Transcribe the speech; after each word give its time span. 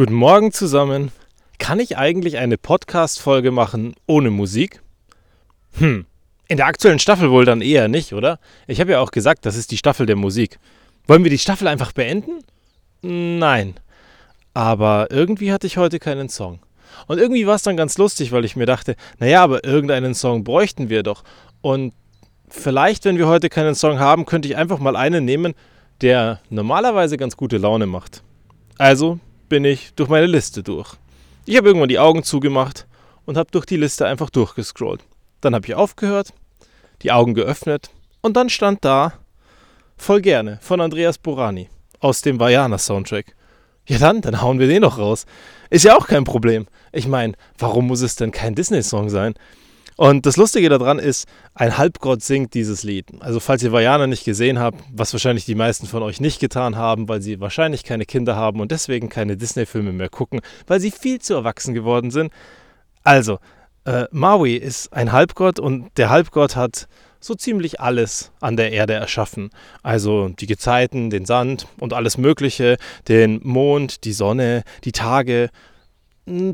Guten 0.00 0.14
Morgen 0.14 0.50
zusammen. 0.50 1.12
Kann 1.58 1.78
ich 1.78 1.98
eigentlich 1.98 2.38
eine 2.38 2.56
Podcast-Folge 2.56 3.50
machen 3.50 3.92
ohne 4.06 4.30
Musik? 4.30 4.80
Hm, 5.72 6.06
in 6.48 6.56
der 6.56 6.64
aktuellen 6.64 6.98
Staffel 6.98 7.30
wohl 7.30 7.44
dann 7.44 7.60
eher 7.60 7.86
nicht, 7.86 8.14
oder? 8.14 8.38
Ich 8.66 8.80
habe 8.80 8.92
ja 8.92 9.00
auch 9.00 9.10
gesagt, 9.10 9.44
das 9.44 9.56
ist 9.56 9.70
die 9.72 9.76
Staffel 9.76 10.06
der 10.06 10.16
Musik. 10.16 10.58
Wollen 11.06 11.22
wir 11.22 11.30
die 11.30 11.36
Staffel 11.36 11.68
einfach 11.68 11.92
beenden? 11.92 12.42
Nein. 13.02 13.74
Aber 14.54 15.08
irgendwie 15.10 15.52
hatte 15.52 15.66
ich 15.66 15.76
heute 15.76 15.98
keinen 15.98 16.30
Song. 16.30 16.60
Und 17.06 17.18
irgendwie 17.18 17.46
war 17.46 17.56
es 17.56 17.62
dann 17.62 17.76
ganz 17.76 17.98
lustig, 17.98 18.32
weil 18.32 18.46
ich 18.46 18.56
mir 18.56 18.64
dachte, 18.64 18.96
naja, 19.18 19.44
aber 19.44 19.64
irgendeinen 19.64 20.14
Song 20.14 20.44
bräuchten 20.44 20.88
wir 20.88 21.02
doch. 21.02 21.24
Und 21.60 21.92
vielleicht, 22.48 23.04
wenn 23.04 23.18
wir 23.18 23.28
heute 23.28 23.50
keinen 23.50 23.74
Song 23.74 23.98
haben, 23.98 24.24
könnte 24.24 24.48
ich 24.48 24.56
einfach 24.56 24.78
mal 24.78 24.96
einen 24.96 25.26
nehmen, 25.26 25.52
der 26.00 26.40
normalerweise 26.48 27.18
ganz 27.18 27.36
gute 27.36 27.58
Laune 27.58 27.84
macht. 27.84 28.22
Also 28.78 29.20
bin 29.50 29.66
ich 29.66 29.92
durch 29.94 30.08
meine 30.08 30.26
Liste 30.26 30.62
durch. 30.62 30.94
Ich 31.44 31.58
habe 31.58 31.68
irgendwann 31.68 31.90
die 31.90 31.98
Augen 31.98 32.22
zugemacht 32.22 32.86
und 33.26 33.36
habe 33.36 33.50
durch 33.50 33.66
die 33.66 33.76
Liste 33.76 34.06
einfach 34.06 34.30
durchgescrollt. 34.30 35.04
Dann 35.42 35.54
habe 35.54 35.66
ich 35.66 35.74
aufgehört, 35.74 36.32
die 37.02 37.12
Augen 37.12 37.34
geöffnet 37.34 37.90
und 38.22 38.38
dann 38.38 38.48
stand 38.48 38.82
da 38.82 39.12
Voll 39.98 40.22
gerne 40.22 40.58
von 40.62 40.80
Andreas 40.80 41.18
Borani 41.18 41.68
aus 41.98 42.22
dem 42.22 42.40
Vajana 42.40 42.78
Soundtrack. 42.78 43.34
Ja 43.86 43.98
dann, 43.98 44.22
dann 44.22 44.40
hauen 44.40 44.58
wir 44.58 44.66
den 44.66 44.80
doch 44.80 44.96
raus. 44.96 45.26
Ist 45.68 45.84
ja 45.84 45.94
auch 45.94 46.06
kein 46.06 46.24
Problem. 46.24 46.66
Ich 46.90 47.06
meine, 47.06 47.34
warum 47.58 47.86
muss 47.88 48.00
es 48.00 48.16
denn 48.16 48.30
kein 48.30 48.54
Disney-Song 48.54 49.10
sein? 49.10 49.34
Und 50.00 50.24
das 50.24 50.38
Lustige 50.38 50.70
daran 50.70 50.98
ist, 50.98 51.28
ein 51.52 51.76
Halbgott 51.76 52.22
singt 52.22 52.54
dieses 52.54 52.84
Lied. 52.84 53.08
Also 53.20 53.38
falls 53.38 53.62
ihr 53.62 53.70
Vajana 53.70 54.06
nicht 54.06 54.24
gesehen 54.24 54.58
habt, 54.58 54.82
was 54.90 55.12
wahrscheinlich 55.12 55.44
die 55.44 55.54
meisten 55.54 55.86
von 55.86 56.02
euch 56.02 56.22
nicht 56.22 56.40
getan 56.40 56.74
haben, 56.76 57.06
weil 57.06 57.20
sie 57.20 57.38
wahrscheinlich 57.38 57.84
keine 57.84 58.06
Kinder 58.06 58.34
haben 58.34 58.60
und 58.60 58.70
deswegen 58.70 59.10
keine 59.10 59.36
Disney-Filme 59.36 59.92
mehr 59.92 60.08
gucken, 60.08 60.40
weil 60.66 60.80
sie 60.80 60.90
viel 60.90 61.20
zu 61.20 61.34
erwachsen 61.34 61.74
geworden 61.74 62.10
sind. 62.10 62.32
Also, 63.04 63.40
äh, 63.84 64.06
Maui 64.10 64.54
ist 64.54 64.90
ein 64.94 65.12
Halbgott 65.12 65.58
und 65.58 65.90
der 65.98 66.08
Halbgott 66.08 66.56
hat 66.56 66.88
so 67.20 67.34
ziemlich 67.34 67.82
alles 67.82 68.32
an 68.40 68.56
der 68.56 68.72
Erde 68.72 68.94
erschaffen. 68.94 69.50
Also 69.82 70.30
die 70.30 70.46
Gezeiten, 70.46 71.10
den 71.10 71.26
Sand 71.26 71.66
und 71.78 71.92
alles 71.92 72.16
Mögliche, 72.16 72.78
den 73.06 73.38
Mond, 73.42 74.04
die 74.04 74.14
Sonne, 74.14 74.62
die 74.82 74.92
Tage, 74.92 75.50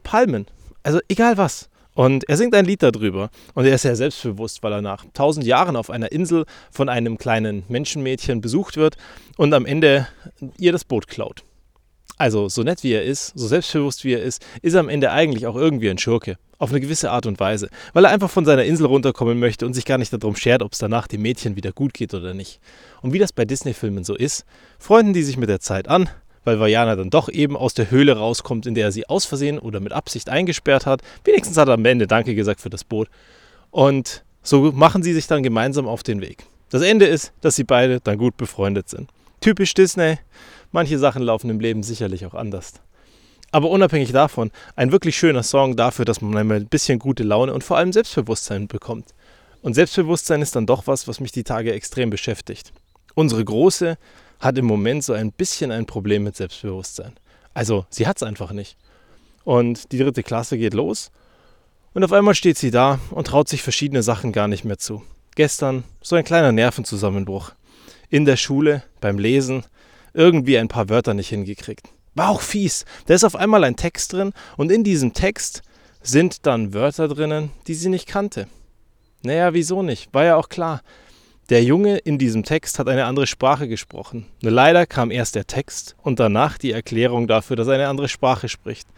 Palmen. 0.02 0.46
Also 0.82 0.98
egal 1.08 1.36
was. 1.36 1.68
Und 1.96 2.28
er 2.28 2.36
singt 2.36 2.54
ein 2.54 2.66
Lied 2.66 2.82
darüber. 2.82 3.30
Und 3.54 3.64
er 3.64 3.74
ist 3.74 3.82
sehr 3.82 3.96
selbstbewusst, 3.96 4.62
weil 4.62 4.72
er 4.72 4.82
nach 4.82 5.06
tausend 5.14 5.46
Jahren 5.46 5.76
auf 5.76 5.88
einer 5.88 6.12
Insel 6.12 6.44
von 6.70 6.90
einem 6.90 7.16
kleinen 7.16 7.64
Menschenmädchen 7.68 8.42
besucht 8.42 8.76
wird 8.76 8.96
und 9.38 9.54
am 9.54 9.64
Ende 9.64 10.06
ihr 10.58 10.72
das 10.72 10.84
Boot 10.84 11.08
klaut. 11.08 11.42
Also, 12.18 12.50
so 12.50 12.62
nett 12.62 12.82
wie 12.82 12.92
er 12.92 13.02
ist, 13.02 13.32
so 13.34 13.46
selbstbewusst 13.46 14.04
wie 14.04 14.12
er 14.12 14.22
ist, 14.22 14.44
ist 14.60 14.74
er 14.74 14.80
am 14.80 14.90
Ende 14.90 15.10
eigentlich 15.10 15.46
auch 15.46 15.56
irgendwie 15.56 15.88
ein 15.88 15.96
Schurke. 15.96 16.36
Auf 16.58 16.70
eine 16.70 16.80
gewisse 16.80 17.10
Art 17.10 17.24
und 17.24 17.40
Weise. 17.40 17.70
Weil 17.94 18.04
er 18.04 18.10
einfach 18.10 18.30
von 18.30 18.44
seiner 18.44 18.64
Insel 18.64 18.86
runterkommen 18.86 19.38
möchte 19.38 19.64
und 19.64 19.72
sich 19.72 19.86
gar 19.86 19.96
nicht 19.96 20.12
darum 20.12 20.36
schert, 20.36 20.62
ob 20.62 20.74
es 20.74 20.78
danach 20.78 21.06
dem 21.06 21.22
Mädchen 21.22 21.56
wieder 21.56 21.72
gut 21.72 21.94
geht 21.94 22.12
oder 22.12 22.34
nicht. 22.34 22.60
Und 23.00 23.14
wie 23.14 23.18
das 23.18 23.32
bei 23.32 23.46
Disney-Filmen 23.46 24.04
so 24.04 24.14
ist, 24.14 24.44
freunden 24.78 25.14
die 25.14 25.22
sich 25.22 25.38
mit 25.38 25.48
der 25.48 25.60
Zeit 25.60 25.88
an, 25.88 26.10
weil 26.46 26.60
Vajana 26.60 26.96
dann 26.96 27.10
doch 27.10 27.28
eben 27.28 27.56
aus 27.56 27.74
der 27.74 27.90
Höhle 27.90 28.16
rauskommt, 28.16 28.66
in 28.66 28.74
der 28.74 28.86
er 28.86 28.92
sie 28.92 29.08
aus 29.08 29.26
Versehen 29.26 29.58
oder 29.58 29.80
mit 29.80 29.92
Absicht 29.92 30.30
eingesperrt 30.30 30.86
hat. 30.86 31.02
Wenigstens 31.24 31.56
hat 31.56 31.68
er 31.68 31.74
am 31.74 31.84
Ende 31.84 32.06
Danke 32.06 32.34
gesagt 32.34 32.60
für 32.60 32.70
das 32.70 32.84
Boot. 32.84 33.08
Und 33.70 34.24
so 34.42 34.70
machen 34.72 35.02
sie 35.02 35.12
sich 35.12 35.26
dann 35.26 35.42
gemeinsam 35.42 35.88
auf 35.88 36.02
den 36.02 36.20
Weg. 36.20 36.44
Das 36.70 36.82
Ende 36.82 37.06
ist, 37.06 37.32
dass 37.40 37.56
sie 37.56 37.64
beide 37.64 38.00
dann 38.00 38.16
gut 38.16 38.36
befreundet 38.36 38.88
sind. 38.88 39.10
Typisch 39.40 39.74
Disney. 39.74 40.18
Manche 40.70 40.98
Sachen 40.98 41.22
laufen 41.22 41.50
im 41.50 41.60
Leben 41.60 41.82
sicherlich 41.82 42.24
auch 42.26 42.34
anders. 42.34 42.74
Aber 43.50 43.70
unabhängig 43.70 44.12
davon, 44.12 44.50
ein 44.76 44.92
wirklich 44.92 45.16
schöner 45.16 45.42
Song 45.42 45.76
dafür, 45.76 46.04
dass 46.04 46.20
man 46.20 46.36
einmal 46.36 46.58
ein 46.58 46.68
bisschen 46.68 46.98
gute 46.98 47.22
Laune 47.22 47.52
und 47.54 47.64
vor 47.64 47.76
allem 47.76 47.92
Selbstbewusstsein 47.92 48.68
bekommt. 48.68 49.14
Und 49.62 49.74
Selbstbewusstsein 49.74 50.42
ist 50.42 50.54
dann 50.54 50.66
doch 50.66 50.86
was, 50.86 51.08
was 51.08 51.20
mich 51.20 51.32
die 51.32 51.44
Tage 51.44 51.72
extrem 51.72 52.10
beschäftigt. 52.10 52.72
Unsere 53.14 53.44
Große 53.44 53.98
hat 54.40 54.58
im 54.58 54.66
Moment 54.66 55.04
so 55.04 55.12
ein 55.12 55.32
bisschen 55.32 55.70
ein 55.70 55.86
Problem 55.86 56.24
mit 56.24 56.36
Selbstbewusstsein. 56.36 57.12
Also 57.54 57.86
sie 57.90 58.06
hat 58.06 58.16
es 58.16 58.22
einfach 58.22 58.52
nicht. 58.52 58.76
Und 59.44 59.92
die 59.92 59.98
dritte 59.98 60.22
Klasse 60.22 60.58
geht 60.58 60.74
los 60.74 61.10
und 61.94 62.04
auf 62.04 62.12
einmal 62.12 62.34
steht 62.34 62.58
sie 62.58 62.70
da 62.70 62.98
und 63.10 63.28
traut 63.28 63.48
sich 63.48 63.62
verschiedene 63.62 64.02
Sachen 64.02 64.32
gar 64.32 64.48
nicht 64.48 64.64
mehr 64.64 64.78
zu. 64.78 65.02
Gestern 65.34 65.84
so 66.02 66.16
ein 66.16 66.24
kleiner 66.24 66.52
Nervenzusammenbruch. 66.52 67.52
In 68.10 68.24
der 68.24 68.36
Schule, 68.36 68.82
beim 69.00 69.18
Lesen, 69.18 69.64
irgendwie 70.12 70.58
ein 70.58 70.68
paar 70.68 70.88
Wörter 70.88 71.14
nicht 71.14 71.28
hingekriegt. 71.28 71.88
War 72.14 72.30
auch 72.30 72.40
fies. 72.40 72.84
Da 73.06 73.14
ist 73.14 73.24
auf 73.24 73.36
einmal 73.36 73.64
ein 73.64 73.76
Text 73.76 74.12
drin 74.12 74.32
und 74.56 74.72
in 74.72 74.84
diesem 74.84 75.12
Text 75.12 75.62
sind 76.02 76.46
dann 76.46 76.74
Wörter 76.74 77.08
drinnen, 77.08 77.50
die 77.66 77.74
sie 77.74 77.88
nicht 77.88 78.06
kannte. 78.06 78.46
Naja, 79.22 79.54
wieso 79.54 79.82
nicht? 79.82 80.12
War 80.12 80.24
ja 80.24 80.36
auch 80.36 80.48
klar. 80.48 80.82
Der 81.48 81.62
Junge 81.62 81.98
in 81.98 82.18
diesem 82.18 82.42
Text 82.42 82.80
hat 82.80 82.88
eine 82.88 83.04
andere 83.04 83.28
Sprache 83.28 83.68
gesprochen. 83.68 84.26
Nur 84.42 84.50
leider 84.50 84.84
kam 84.84 85.12
erst 85.12 85.36
der 85.36 85.46
Text 85.46 85.94
und 86.02 86.18
danach 86.18 86.58
die 86.58 86.72
Erklärung 86.72 87.28
dafür, 87.28 87.54
dass 87.54 87.68
er 87.68 87.74
eine 87.74 87.86
andere 87.86 88.08
Sprache 88.08 88.48
spricht. 88.48 88.88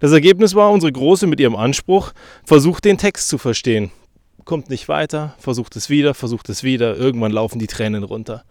Das 0.00 0.10
Ergebnis 0.10 0.56
war, 0.56 0.72
unsere 0.72 0.90
Große 0.90 1.28
mit 1.28 1.38
ihrem 1.38 1.54
Anspruch 1.54 2.12
versucht 2.44 2.84
den 2.84 2.98
Text 2.98 3.28
zu 3.28 3.38
verstehen. 3.38 3.92
Kommt 4.44 4.68
nicht 4.68 4.88
weiter, 4.88 5.36
versucht 5.38 5.76
es 5.76 5.90
wieder, 5.90 6.12
versucht 6.14 6.48
es 6.48 6.64
wieder, 6.64 6.96
irgendwann 6.96 7.30
laufen 7.30 7.60
die 7.60 7.68
Tränen 7.68 8.02
runter. 8.02 8.42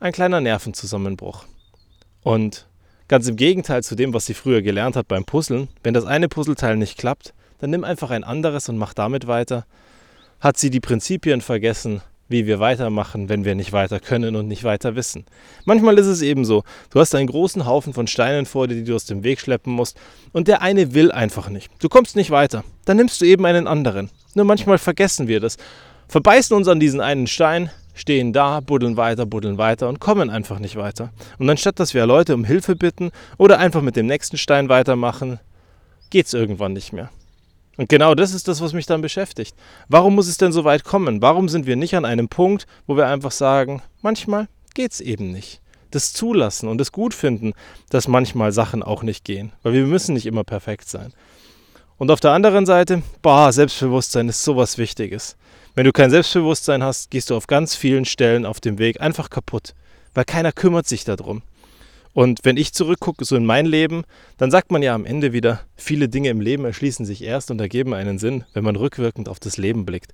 Ein 0.00 0.12
kleiner 0.12 0.40
Nervenzusammenbruch. 0.40 1.44
Und 2.24 2.66
ganz 3.06 3.28
im 3.28 3.36
Gegenteil 3.36 3.84
zu 3.84 3.94
dem, 3.94 4.12
was 4.14 4.26
sie 4.26 4.34
früher 4.34 4.62
gelernt 4.62 4.96
hat 4.96 5.06
beim 5.06 5.24
Puzzeln, 5.24 5.68
wenn 5.84 5.94
das 5.94 6.06
eine 6.06 6.28
Puzzleteil 6.28 6.76
nicht 6.76 6.98
klappt, 6.98 7.34
dann 7.58 7.70
nimm 7.70 7.84
einfach 7.84 8.10
ein 8.10 8.24
anderes 8.24 8.68
und 8.68 8.78
mach 8.78 8.94
damit 8.94 9.28
weiter. 9.28 9.64
Hat 10.40 10.56
sie 10.56 10.70
die 10.70 10.80
Prinzipien 10.80 11.40
vergessen, 11.40 12.02
wie 12.30 12.46
wir 12.46 12.60
weitermachen, 12.60 13.28
wenn 13.28 13.44
wir 13.44 13.54
nicht 13.54 13.72
weiter 13.72 14.00
können 14.00 14.36
und 14.36 14.46
nicht 14.46 14.64
weiter 14.64 14.94
wissen. 14.94 15.26
Manchmal 15.64 15.98
ist 15.98 16.06
es 16.06 16.22
eben 16.22 16.44
so, 16.44 16.62
du 16.90 17.00
hast 17.00 17.14
einen 17.14 17.26
großen 17.26 17.66
Haufen 17.66 17.92
von 17.92 18.06
Steinen 18.06 18.46
vor 18.46 18.68
dir, 18.68 18.76
die 18.76 18.84
du 18.84 18.94
aus 18.94 19.04
dem 19.04 19.24
Weg 19.24 19.40
schleppen 19.40 19.72
musst, 19.72 19.98
und 20.32 20.48
der 20.48 20.62
eine 20.62 20.94
will 20.94 21.10
einfach 21.10 21.50
nicht. 21.50 21.70
Du 21.80 21.88
kommst 21.88 22.14
nicht 22.16 22.30
weiter. 22.30 22.64
Dann 22.84 22.96
nimmst 22.96 23.20
du 23.20 23.24
eben 23.24 23.44
einen 23.44 23.66
anderen. 23.66 24.10
Nur 24.34 24.44
manchmal 24.44 24.78
vergessen 24.78 25.26
wir 25.26 25.40
das, 25.40 25.56
verbeißen 26.08 26.56
uns 26.56 26.68
an 26.68 26.78
diesen 26.78 27.00
einen 27.00 27.26
Stein, 27.26 27.70
stehen 27.94 28.32
da, 28.32 28.60
buddeln 28.60 28.96
weiter, 28.96 29.26
buddeln 29.26 29.58
weiter 29.58 29.88
und 29.88 29.98
kommen 29.98 30.30
einfach 30.30 30.60
nicht 30.60 30.76
weiter. 30.76 31.10
Und 31.38 31.50
anstatt 31.50 31.80
dass 31.80 31.94
wir 31.94 32.06
Leute 32.06 32.34
um 32.34 32.44
Hilfe 32.44 32.76
bitten 32.76 33.10
oder 33.38 33.58
einfach 33.58 33.82
mit 33.82 33.96
dem 33.96 34.06
nächsten 34.06 34.38
Stein 34.38 34.68
weitermachen, 34.68 35.40
geht 36.10 36.26
es 36.26 36.34
irgendwann 36.34 36.72
nicht 36.72 36.92
mehr. 36.92 37.10
Und 37.76 37.88
genau 37.88 38.14
das 38.14 38.34
ist 38.34 38.48
das, 38.48 38.60
was 38.60 38.72
mich 38.72 38.86
dann 38.86 39.00
beschäftigt. 39.00 39.54
Warum 39.88 40.14
muss 40.14 40.28
es 40.28 40.36
denn 40.36 40.52
so 40.52 40.64
weit 40.64 40.84
kommen? 40.84 41.22
Warum 41.22 41.48
sind 41.48 41.66
wir 41.66 41.76
nicht 41.76 41.94
an 41.94 42.04
einem 42.04 42.28
Punkt, 42.28 42.66
wo 42.86 42.96
wir 42.96 43.06
einfach 43.06 43.30
sagen, 43.30 43.82
manchmal 44.02 44.48
geht 44.74 44.92
es 44.92 45.00
eben 45.00 45.32
nicht? 45.32 45.60
Das 45.90 46.12
zulassen 46.12 46.68
und 46.68 46.78
das 46.78 46.92
gut 46.92 47.14
finden, 47.14 47.52
dass 47.88 48.06
manchmal 48.06 48.52
Sachen 48.52 48.82
auch 48.82 49.02
nicht 49.02 49.24
gehen. 49.24 49.52
Weil 49.62 49.72
wir 49.72 49.86
müssen 49.86 50.14
nicht 50.14 50.26
immer 50.26 50.44
perfekt 50.44 50.88
sein. 50.88 51.12
Und 51.98 52.10
auf 52.10 52.20
der 52.20 52.32
anderen 52.32 52.64
Seite, 52.66 53.02
boah, 53.22 53.52
Selbstbewusstsein 53.52 54.28
ist 54.28 54.42
sowas 54.42 54.78
Wichtiges. 54.78 55.36
Wenn 55.74 55.84
du 55.84 55.92
kein 55.92 56.10
Selbstbewusstsein 56.10 56.82
hast, 56.82 57.10
gehst 57.10 57.30
du 57.30 57.36
auf 57.36 57.46
ganz 57.46 57.74
vielen 57.74 58.04
Stellen 58.04 58.46
auf 58.46 58.60
dem 58.60 58.78
Weg 58.78 59.00
einfach 59.00 59.30
kaputt. 59.30 59.74
Weil 60.14 60.24
keiner 60.24 60.52
kümmert 60.52 60.86
sich 60.86 61.04
darum. 61.04 61.42
Und 62.12 62.40
wenn 62.42 62.56
ich 62.56 62.72
zurückgucke, 62.72 63.24
so 63.24 63.36
in 63.36 63.46
mein 63.46 63.66
Leben, 63.66 64.04
dann 64.36 64.50
sagt 64.50 64.72
man 64.72 64.82
ja 64.82 64.94
am 64.94 65.04
Ende 65.04 65.32
wieder, 65.32 65.60
viele 65.76 66.08
Dinge 66.08 66.28
im 66.28 66.40
Leben 66.40 66.64
erschließen 66.64 67.06
sich 67.06 67.22
erst 67.22 67.50
und 67.50 67.60
ergeben 67.60 67.94
einen 67.94 68.18
Sinn, 68.18 68.44
wenn 68.52 68.64
man 68.64 68.76
rückwirkend 68.76 69.28
auf 69.28 69.38
das 69.38 69.56
Leben 69.56 69.84
blickt. 69.84 70.12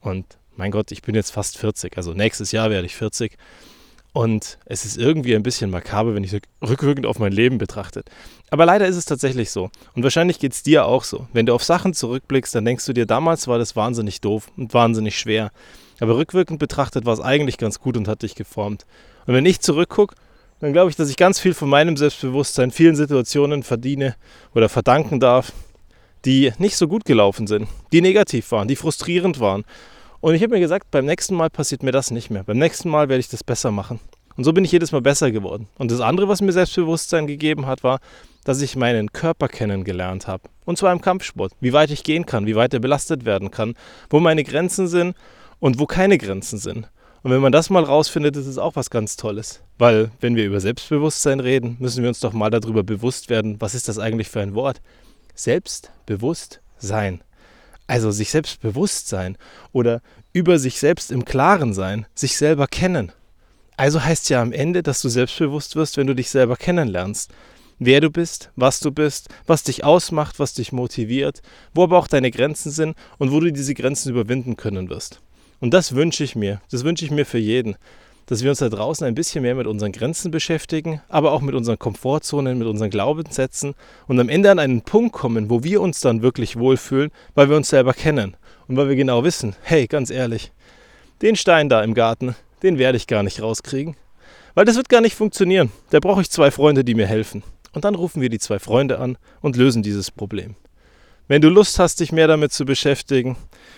Und 0.00 0.26
mein 0.56 0.70
Gott, 0.70 0.92
ich 0.92 1.02
bin 1.02 1.14
jetzt 1.14 1.30
fast 1.30 1.56
40, 1.56 1.96
also 1.96 2.12
nächstes 2.12 2.52
Jahr 2.52 2.70
werde 2.70 2.86
ich 2.86 2.96
40. 2.96 3.38
Und 4.12 4.58
es 4.66 4.84
ist 4.84 4.98
irgendwie 4.98 5.36
ein 5.36 5.44
bisschen 5.44 5.70
makaber, 5.70 6.14
wenn 6.14 6.24
ich 6.24 6.34
rückwirkend 6.60 7.06
auf 7.06 7.20
mein 7.20 7.32
Leben 7.32 7.58
betrachte. 7.58 8.02
Aber 8.50 8.66
leider 8.66 8.88
ist 8.88 8.96
es 8.96 9.04
tatsächlich 9.04 9.50
so. 9.50 9.70
Und 9.94 10.02
wahrscheinlich 10.02 10.40
geht 10.40 10.52
es 10.52 10.64
dir 10.64 10.84
auch 10.84 11.04
so. 11.04 11.28
Wenn 11.32 11.46
du 11.46 11.54
auf 11.54 11.62
Sachen 11.62 11.94
zurückblickst, 11.94 12.54
dann 12.54 12.64
denkst 12.64 12.84
du 12.86 12.92
dir, 12.92 13.06
damals 13.06 13.46
war 13.46 13.58
das 13.58 13.76
wahnsinnig 13.76 14.20
doof 14.20 14.50
und 14.56 14.74
wahnsinnig 14.74 15.16
schwer. 15.16 15.52
Aber 16.00 16.16
rückwirkend 16.16 16.58
betrachtet 16.58 17.06
war 17.06 17.14
es 17.14 17.20
eigentlich 17.20 17.56
ganz 17.56 17.78
gut 17.78 17.96
und 17.96 18.08
hat 18.08 18.22
dich 18.22 18.34
geformt. 18.34 18.84
Und 19.26 19.34
wenn 19.34 19.46
ich 19.46 19.60
zurückgucke, 19.60 20.16
dann 20.60 20.72
glaube 20.72 20.90
ich, 20.90 20.96
dass 20.96 21.10
ich 21.10 21.16
ganz 21.16 21.40
viel 21.40 21.54
von 21.54 21.68
meinem 21.68 21.96
Selbstbewusstsein 21.96 22.70
vielen 22.70 22.96
Situationen 22.96 23.62
verdiene 23.62 24.14
oder 24.54 24.68
verdanken 24.68 25.20
darf, 25.20 25.52
die 26.24 26.52
nicht 26.58 26.76
so 26.76 26.86
gut 26.86 27.04
gelaufen 27.04 27.46
sind, 27.46 27.66
die 27.92 28.02
negativ 28.02 28.52
waren, 28.52 28.68
die 28.68 28.76
frustrierend 28.76 29.40
waren. 29.40 29.64
Und 30.20 30.34
ich 30.34 30.42
habe 30.42 30.54
mir 30.54 30.60
gesagt, 30.60 30.90
beim 30.90 31.06
nächsten 31.06 31.34
Mal 31.34 31.48
passiert 31.48 31.82
mir 31.82 31.92
das 31.92 32.10
nicht 32.10 32.30
mehr. 32.30 32.44
Beim 32.44 32.58
nächsten 32.58 32.90
Mal 32.90 33.08
werde 33.08 33.20
ich 33.20 33.30
das 33.30 33.42
besser 33.42 33.70
machen. 33.70 34.00
Und 34.36 34.44
so 34.44 34.52
bin 34.52 34.64
ich 34.64 34.72
jedes 34.72 34.92
Mal 34.92 35.00
besser 35.00 35.30
geworden. 35.30 35.68
Und 35.78 35.90
das 35.90 36.00
andere, 36.00 36.28
was 36.28 36.42
mir 36.42 36.52
Selbstbewusstsein 36.52 37.26
gegeben 37.26 37.66
hat, 37.66 37.82
war, 37.82 38.00
dass 38.44 38.60
ich 38.60 38.76
meinen 38.76 39.12
Körper 39.12 39.48
kennengelernt 39.48 40.26
habe. 40.26 40.44
Und 40.66 40.78
zwar 40.78 40.92
im 40.92 41.00
Kampfsport. 41.00 41.52
Wie 41.60 41.72
weit 41.72 41.90
ich 41.90 42.04
gehen 42.04 42.26
kann, 42.26 42.46
wie 42.46 42.56
weit 42.56 42.74
er 42.74 42.80
belastet 42.80 43.24
werden 43.24 43.50
kann, 43.50 43.74
wo 44.08 44.20
meine 44.20 44.44
Grenzen 44.44 44.88
sind 44.88 45.16
und 45.58 45.78
wo 45.78 45.86
keine 45.86 46.18
Grenzen 46.18 46.58
sind. 46.58 46.88
Und 47.22 47.30
wenn 47.30 47.40
man 47.40 47.52
das 47.52 47.68
mal 47.68 47.84
rausfindet, 47.84 48.36
ist 48.36 48.46
es 48.46 48.56
auch 48.56 48.76
was 48.76 48.88
ganz 48.88 49.16
Tolles. 49.16 49.60
Weil, 49.76 50.10
wenn 50.20 50.36
wir 50.36 50.46
über 50.46 50.60
Selbstbewusstsein 50.60 51.40
reden, 51.40 51.76
müssen 51.78 52.02
wir 52.02 52.08
uns 52.08 52.20
doch 52.20 52.32
mal 52.32 52.50
darüber 52.50 52.82
bewusst 52.82 53.28
werden, 53.28 53.60
was 53.60 53.74
ist 53.74 53.88
das 53.88 53.98
eigentlich 53.98 54.28
für 54.28 54.40
ein 54.40 54.54
Wort? 54.54 54.80
Selbstbewusstsein. 55.34 57.22
Also 57.86 58.10
sich 58.10 58.30
selbst 58.30 58.60
bewusst 58.60 59.08
sein 59.08 59.36
oder 59.72 60.00
über 60.32 60.58
sich 60.58 60.78
selbst 60.78 61.10
im 61.10 61.24
Klaren 61.24 61.74
sein, 61.74 62.06
sich 62.14 62.36
selber 62.36 62.66
kennen. 62.66 63.12
Also 63.76 64.02
heißt 64.02 64.30
ja 64.30 64.40
am 64.40 64.52
Ende, 64.52 64.82
dass 64.82 65.02
du 65.02 65.08
selbstbewusst 65.08 65.74
wirst, 65.76 65.96
wenn 65.96 66.06
du 66.06 66.14
dich 66.14 66.30
selber 66.30 66.56
kennenlernst. 66.56 67.32
Wer 67.78 68.00
du 68.00 68.10
bist, 68.10 68.50
was 68.56 68.78
du 68.80 68.92
bist, 68.92 69.28
was 69.46 69.62
dich 69.62 69.84
ausmacht, 69.84 70.38
was 70.38 70.54
dich 70.54 70.70
motiviert, 70.70 71.42
wo 71.74 71.82
aber 71.82 71.98
auch 71.98 72.06
deine 72.06 72.30
Grenzen 72.30 72.70
sind 72.70 72.96
und 73.18 73.32
wo 73.32 73.40
du 73.40 73.50
diese 73.50 73.74
Grenzen 73.74 74.10
überwinden 74.10 74.56
können 74.56 74.88
wirst. 74.90 75.20
Und 75.60 75.74
das 75.74 75.94
wünsche 75.94 76.24
ich 76.24 76.34
mir. 76.34 76.60
Das 76.70 76.84
wünsche 76.84 77.04
ich 77.04 77.10
mir 77.10 77.26
für 77.26 77.38
jeden. 77.38 77.76
Dass 78.26 78.42
wir 78.42 78.50
uns 78.50 78.60
da 78.60 78.68
draußen 78.68 79.06
ein 79.06 79.14
bisschen 79.14 79.42
mehr 79.42 79.54
mit 79.54 79.66
unseren 79.66 79.92
Grenzen 79.92 80.30
beschäftigen, 80.30 81.02
aber 81.08 81.32
auch 81.32 81.40
mit 81.40 81.54
unseren 81.54 81.78
Komfortzonen, 81.78 82.58
mit 82.58 82.68
unseren 82.68 82.90
Glaubenssätzen 82.90 83.74
und 84.06 84.20
am 84.20 84.28
Ende 84.28 84.50
an 84.50 84.58
einen 84.58 84.82
Punkt 84.82 85.12
kommen, 85.12 85.50
wo 85.50 85.64
wir 85.64 85.80
uns 85.80 86.00
dann 86.00 86.22
wirklich 86.22 86.56
wohlfühlen, 86.56 87.10
weil 87.34 87.50
wir 87.50 87.56
uns 87.56 87.68
selber 87.68 87.92
kennen 87.92 88.36
und 88.68 88.76
weil 88.76 88.88
wir 88.88 88.96
genau 88.96 89.24
wissen, 89.24 89.56
hey, 89.62 89.86
ganz 89.86 90.10
ehrlich, 90.10 90.52
den 91.22 91.36
Stein 91.36 91.68
da 91.68 91.82
im 91.82 91.94
Garten, 91.94 92.36
den 92.62 92.78
werde 92.78 92.96
ich 92.96 93.06
gar 93.06 93.22
nicht 93.22 93.42
rauskriegen. 93.42 93.96
Weil 94.54 94.64
das 94.64 94.76
wird 94.76 94.88
gar 94.88 95.00
nicht 95.00 95.16
funktionieren. 95.16 95.70
Da 95.90 96.00
brauche 96.00 96.20
ich 96.20 96.30
zwei 96.30 96.50
Freunde, 96.50 96.84
die 96.84 96.94
mir 96.94 97.06
helfen. 97.06 97.42
Und 97.72 97.84
dann 97.84 97.94
rufen 97.94 98.20
wir 98.22 98.28
die 98.28 98.38
zwei 98.38 98.58
Freunde 98.58 98.98
an 98.98 99.18
und 99.40 99.56
lösen 99.56 99.82
dieses 99.82 100.10
Problem. 100.10 100.56
Wenn 101.30 101.42
du 101.42 101.48
Lust 101.48 101.78
hast, 101.78 102.00
dich 102.00 102.10
mehr 102.10 102.26
damit 102.26 102.52
zu 102.52 102.64
beschäftigen, 102.64 103.36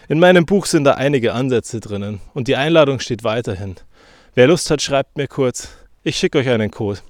in 0.09 0.19
meinem 0.19 0.47
Buch 0.47 0.65
sind 0.65 0.85
da 0.85 0.93
einige 0.93 1.35
Ansätze 1.35 1.81
drinnen 1.81 2.23
und 2.33 2.49
die 2.49 2.57
Einladung 2.57 2.99
steht 2.99 3.25
weiterhin. 3.25 3.75
Wer 4.35 4.47
Lust 4.47 4.71
hat, 4.71 4.81
schreibt 4.81 5.19
mir 5.19 5.29
kurz. 5.29 5.69
Ich 6.03 6.17
schicke 6.17 6.39
euch 6.39 6.49
einen 6.49 6.71
Code. 6.71 7.01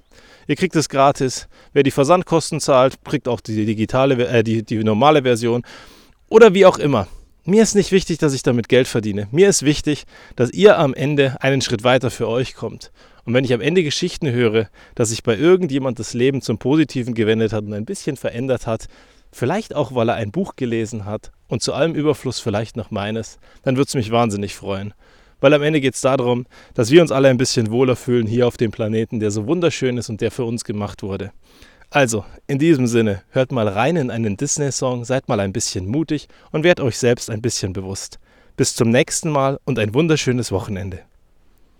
Ihr 0.48 0.56
kriegt 0.56 0.74
es 0.74 0.88
gratis. 0.88 1.46
Wer 1.72 1.84
die 1.84 1.92
Versandkosten 1.92 2.58
zahlt, 2.58 3.04
kriegt 3.04 3.28
auch 3.28 3.40
die 3.40 3.64
digitale, 3.64 4.26
äh, 4.26 4.42
die, 4.42 4.64
die 4.64 4.82
normale 4.82 5.22
Version. 5.22 5.62
Oder 6.28 6.54
wie 6.54 6.66
auch 6.66 6.80
immer. 6.80 7.06
Mir 7.44 7.62
ist 7.62 7.76
nicht 7.76 7.92
wichtig, 7.92 8.18
dass 8.18 8.34
ich 8.34 8.42
damit 8.42 8.68
Geld 8.68 8.88
verdiene. 8.88 9.28
Mir 9.30 9.48
ist 9.48 9.62
wichtig, 9.62 10.06
dass 10.34 10.50
ihr 10.50 10.76
am 10.76 10.92
Ende 10.92 11.36
einen 11.40 11.60
Schritt 11.60 11.84
weiter 11.84 12.10
für 12.10 12.26
euch 12.26 12.56
kommt. 12.56 12.90
Und 13.24 13.34
wenn 13.34 13.44
ich 13.44 13.54
am 13.54 13.60
Ende 13.60 13.84
Geschichten 13.84 14.28
höre, 14.32 14.68
dass 14.96 15.10
sich 15.10 15.22
bei 15.22 15.36
irgendjemand 15.36 16.00
das 16.00 16.14
Leben 16.14 16.42
zum 16.42 16.58
Positiven 16.58 17.14
gewendet 17.14 17.52
hat 17.52 17.62
und 17.62 17.74
ein 17.74 17.84
bisschen 17.84 18.16
verändert 18.16 18.66
hat, 18.66 18.88
vielleicht 19.32 19.74
auch, 19.74 19.94
weil 19.94 20.08
er 20.08 20.14
ein 20.14 20.30
Buch 20.30 20.56
gelesen 20.56 21.04
hat 21.04 21.32
und 21.48 21.62
zu 21.62 21.72
allem 21.72 21.94
Überfluss 21.94 22.40
vielleicht 22.40 22.76
noch 22.76 22.90
meines, 22.90 23.38
dann 23.62 23.76
würde 23.76 23.88
es 23.88 23.94
mich 23.94 24.10
wahnsinnig 24.10 24.54
freuen. 24.54 24.94
Weil 25.40 25.54
am 25.54 25.62
Ende 25.62 25.80
geht 25.80 25.94
es 25.94 26.00
darum, 26.00 26.46
dass 26.74 26.90
wir 26.90 27.02
uns 27.02 27.10
alle 27.10 27.28
ein 27.28 27.36
bisschen 27.36 27.72
wohler 27.72 27.96
fühlen 27.96 28.28
hier 28.28 28.46
auf 28.46 28.56
dem 28.56 28.70
Planeten, 28.70 29.18
der 29.18 29.32
so 29.32 29.46
wunderschön 29.46 29.98
ist 29.98 30.08
und 30.08 30.20
der 30.20 30.30
für 30.30 30.44
uns 30.44 30.62
gemacht 30.62 31.02
wurde. 31.02 31.32
Also, 31.90 32.24
in 32.46 32.58
diesem 32.58 32.86
Sinne, 32.86 33.22
hört 33.30 33.52
mal 33.52 33.68
rein 33.68 33.96
in 33.96 34.10
einen 34.10 34.36
Disney-Song, 34.36 35.04
seid 35.04 35.28
mal 35.28 35.40
ein 35.40 35.52
bisschen 35.52 35.86
mutig 35.86 36.28
und 36.52 36.64
werdet 36.64 36.84
euch 36.84 36.96
selbst 36.96 37.28
ein 37.28 37.42
bisschen 37.42 37.72
bewusst. 37.72 38.18
Bis 38.56 38.74
zum 38.74 38.90
nächsten 38.90 39.30
Mal 39.30 39.58
und 39.64 39.78
ein 39.78 39.92
wunderschönes 39.92 40.52
Wochenende. 40.52 41.00